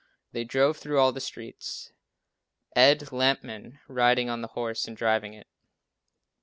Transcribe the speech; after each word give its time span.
They 0.31 0.43
drove 0.43 0.77
through 0.77 0.99
all 0.99 1.11
the 1.11 1.21
streets, 1.21 1.91
Ed 2.75 3.11
Lampman 3.11 3.77
riding 3.87 4.31
on 4.31 4.41
the 4.41 4.47
horse 4.57 4.87
and 4.87 4.97
driving 4.97 5.35
it. 5.35 5.45